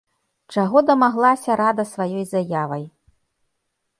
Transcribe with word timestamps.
Чаго 0.53 0.77
дамаглася 0.89 1.57
рада 1.61 1.85
сваёй 1.93 2.25
заявай? 2.33 2.83